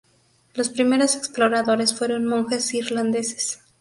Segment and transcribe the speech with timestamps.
[0.55, 3.59] Los primeros exploradores fueron monjes irlandeses.